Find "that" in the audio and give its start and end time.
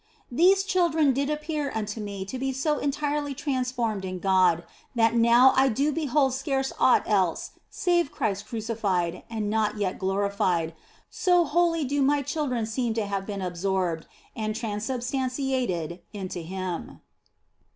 4.95-5.13